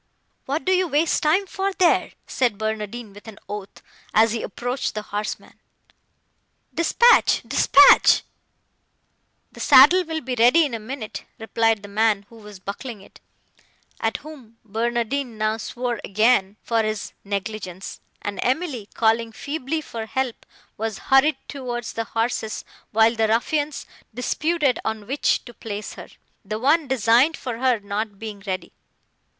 [0.47, 3.83] "What do you waste time for, there?" said Barnardine with an oath,
[4.15, 5.59] as he approached the horsemen.
[6.73, 8.23] "Dispatch—dispatch!"
[9.51, 13.19] "The saddle will be ready in a minute," replied the man who was buckling it,
[13.99, 20.47] at whom Barnardine now swore again, for his negligence, and Emily, calling feebly for help,
[20.77, 26.07] was hurried towards the horses, while the ruffians disputed on which to place her,
[26.43, 28.73] the one designed for her not being ready.